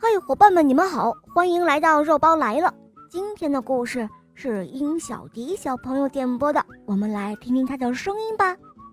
[0.00, 2.72] 嘿，伙伴们，你们好，欢迎来到肉包来了。
[3.10, 8.52] 今天的故事是殷小迪小朋友点播的，我们来听听他的声音吧。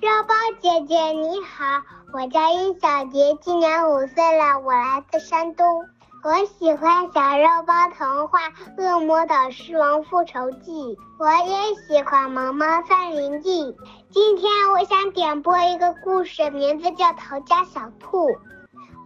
[0.00, 1.82] 肉包姐姐你好，
[2.14, 5.84] 我叫殷小迪，今年五岁了，我来自山东。
[6.24, 8.38] 我喜欢小肉包童话
[8.78, 10.72] 《恶魔岛狮王复仇记》，
[11.18, 13.64] 我也喜欢《萌猫森林记》。
[14.10, 18.28] 今天我想点播一个故事，名字叫《逃家小兔》。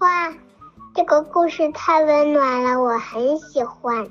[0.00, 0.32] 哇！
[0.92, 4.10] 这个故事太温暖了，我很喜欢。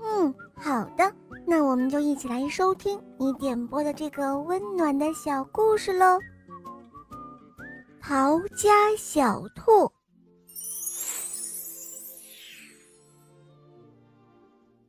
[0.00, 1.12] 嗯，好的，
[1.46, 6.18] 那我们就一起来收听你点播的这个温暖的小故事喽。
[8.00, 8.68] 逃家
[8.98, 9.90] 小兔。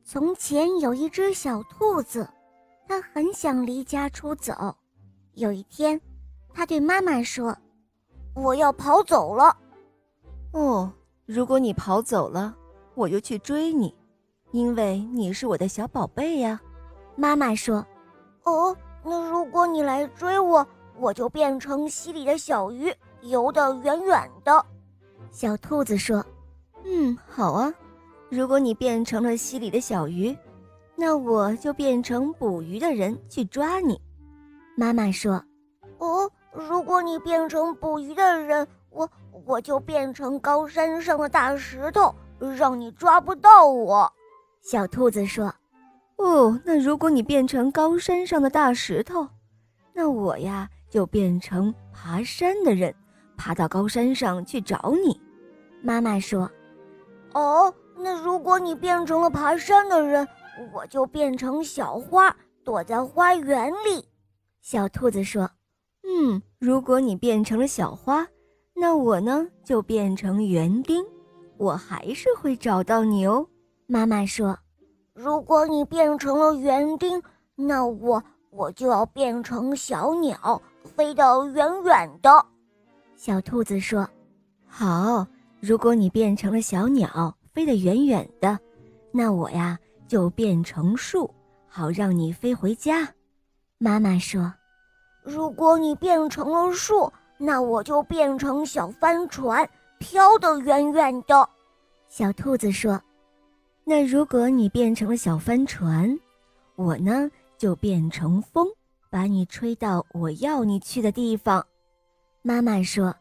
[0.04, 2.28] 从前有一只小兔子，
[2.88, 4.52] 它很想离家出走。
[5.34, 6.00] 有一天，
[6.52, 7.56] 它对妈妈说
[8.34, 9.56] ：“我要跑走了。”
[10.52, 10.92] 哦。
[11.26, 12.54] 如果你跑走了，
[12.94, 13.94] 我就去追你，
[14.50, 16.60] 因为你是我的小宝贝呀。
[17.16, 17.84] 妈妈说
[18.44, 20.66] ：“哦，那如果你来追我，
[20.98, 24.66] 我就变成溪里的小鱼，游得远远的。”
[25.32, 26.22] 小兔子说
[26.84, 27.72] ：“嗯，好啊。
[28.28, 30.36] 如果你变成了溪里的小鱼，
[30.94, 33.98] 那我就变成捕鱼的人去抓你。”
[34.76, 35.42] 妈妈说
[35.96, 39.08] ：“哦，如果你变成捕鱼的人，我……”
[39.46, 42.14] 我就变成高山上的大石头，
[42.56, 44.10] 让你抓不到我。
[44.62, 45.54] 小兔子说
[46.16, 49.28] ：“哦，那如果你变成高山上的大石头，
[49.92, 52.94] 那我呀就变成爬山的人，
[53.36, 55.20] 爬到高山上去找你。”
[55.82, 56.50] 妈妈说
[57.34, 60.26] ：“哦，那如果你变成了爬山的人，
[60.72, 62.34] 我就变成小花，
[62.64, 64.08] 躲在花园里。”
[64.62, 65.50] 小兔子说
[66.08, 68.26] ：“嗯，如果你变成了小花。”
[68.76, 71.04] 那我呢，就变成园丁，
[71.56, 73.46] 我还是会找到你哦。
[73.86, 74.58] 妈妈说
[75.14, 77.22] ：“如果你变成了园丁，
[77.54, 82.44] 那我我就要变成小鸟，飞得远远的。”
[83.16, 84.06] 小兔子说
[84.66, 85.24] ：“好，
[85.60, 88.58] 如果你变成了小鸟，飞得远远的，
[89.12, 89.78] 那我呀
[90.08, 91.32] 就变成树，
[91.68, 93.08] 好让你飞回家。”
[93.78, 94.52] 妈妈说
[95.22, 99.68] ：“如果你变成了树。”那我就变成小帆船，
[99.98, 101.48] 飘得远远的。
[102.08, 103.00] 小兔子说
[103.84, 106.16] ：“那如果你变成了小帆船，
[106.76, 107.28] 我呢
[107.58, 108.66] 就变成风，
[109.10, 111.64] 把你吹到我要你去的地方。”
[112.42, 113.14] 妈妈说：“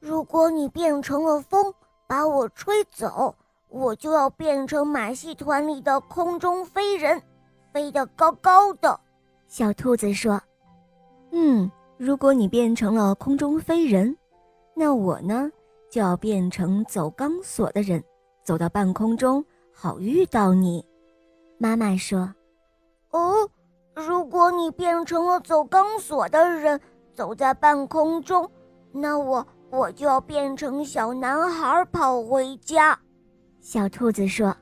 [0.00, 1.72] 如果你变成了风，
[2.06, 3.34] 把我吹走，
[3.68, 7.22] 我就要变成马戏团里的空中飞人，
[7.72, 8.98] 飞得高高的。”
[9.46, 10.40] 小兔子说
[11.30, 11.70] ：“嗯。”
[12.04, 14.14] 如果你变成了空中飞人，
[14.76, 15.50] 那我呢
[15.90, 18.04] 就要变成走钢索的人，
[18.42, 19.42] 走到半空中
[19.72, 20.84] 好遇到你。
[21.56, 22.30] 妈妈说
[23.08, 23.48] ：“哦，
[23.94, 26.78] 如果你变成了走钢索的人，
[27.14, 28.46] 走在半空中，
[28.92, 32.98] 那我我就要变成小男孩跑回家。”
[33.62, 34.54] 小兔子说：“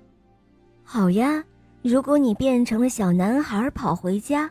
[0.85, 1.43] 好呀，
[1.83, 4.49] 如果你变成了小男孩跑回家。”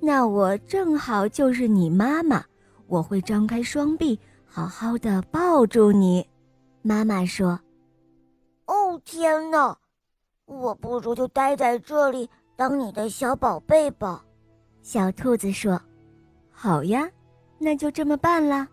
[0.00, 2.44] 那我正好就是你妈妈，
[2.86, 6.26] 我会张开双臂，好好的抱住你。
[6.82, 7.58] 妈妈说
[8.66, 9.76] ：“哦天哪，
[10.46, 14.24] 我不如就待在这里当你的小宝贝吧。”
[14.82, 15.80] 小兔子说
[16.50, 17.10] ：“好呀，
[17.58, 18.66] 那就这么办啦。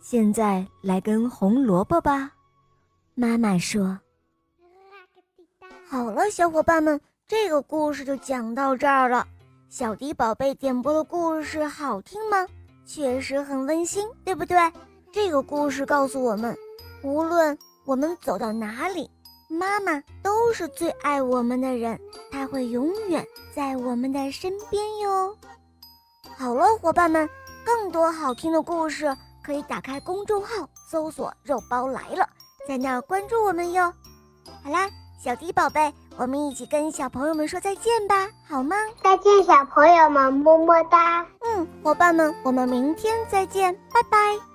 [0.00, 2.32] 现在来根红萝卜吧。”
[3.14, 3.98] 妈妈说
[5.88, 9.26] ：“好了，小伙伴们，这个故事就讲到这儿了。”
[9.76, 12.46] 小迪宝贝点播的故事好听吗？
[12.86, 14.56] 确实很温馨，对不对？
[15.12, 16.56] 这个故事告诉我们，
[17.02, 19.10] 无论我们走到哪里，
[19.48, 21.98] 妈妈都是最爱我们的人，
[22.30, 25.36] 她会永远在我们的身边哟。
[26.36, 27.28] 好了，伙伴们，
[27.66, 32.24] 更多好听的故事可以打开公众号搜索“肉包来了”，
[32.68, 33.92] 在那儿关注我们哟。
[34.62, 34.88] 好啦。
[35.20, 38.76] 小迪宝贝，我们一起跟小朋友们说再见吧，好吗？
[39.02, 41.26] 再见，小朋友们，么么哒。
[41.40, 44.53] 嗯，伙伴们，我们明天再见，拜拜。